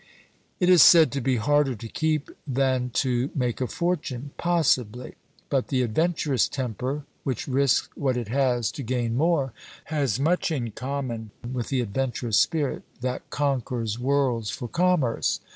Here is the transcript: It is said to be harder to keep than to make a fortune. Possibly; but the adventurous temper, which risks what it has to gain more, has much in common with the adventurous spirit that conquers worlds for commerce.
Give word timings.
It 0.59 0.67
is 0.67 0.81
said 0.81 1.11
to 1.11 1.21
be 1.21 1.35
harder 1.35 1.75
to 1.75 1.87
keep 1.87 2.31
than 2.47 2.89
to 3.05 3.29
make 3.35 3.61
a 3.61 3.67
fortune. 3.67 4.31
Possibly; 4.35 5.13
but 5.47 5.67
the 5.67 5.83
adventurous 5.83 6.47
temper, 6.47 7.05
which 7.23 7.47
risks 7.47 7.87
what 7.93 8.17
it 8.17 8.27
has 8.29 8.71
to 8.71 8.81
gain 8.81 9.15
more, 9.15 9.53
has 9.93 10.19
much 10.19 10.49
in 10.49 10.71
common 10.71 11.29
with 11.53 11.67
the 11.69 11.81
adventurous 11.81 12.39
spirit 12.39 12.81
that 13.01 13.29
conquers 13.29 13.99
worlds 13.99 14.49
for 14.49 14.67
commerce. 14.67 15.39